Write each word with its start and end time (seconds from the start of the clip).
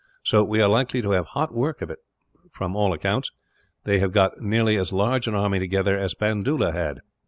So 0.23 0.43
we 0.43 0.59
are 0.63 0.67
likely 0.67 1.03
to 1.03 1.11
have 1.11 1.27
hot 1.27 1.53
work 1.53 1.83
of 1.83 1.91
it 1.91 1.99
for 2.33 2.49
from 2.49 2.75
all 2.75 2.91
accounts, 2.91 3.29
they 3.83 3.99
have 3.99 4.11
got 4.11 4.39
nearly 4.39 4.75
as 4.75 4.91
large 4.91 5.27
an 5.27 5.35
army 5.35 5.59
together 5.59 5.95
as 5.95 6.15
Bandoola 6.15 6.71
had. 6.73 7.01